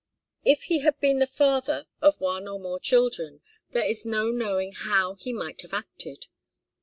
[0.43, 4.71] If he had been the father of one or more children, there is no knowing
[4.73, 6.25] how he might have acted.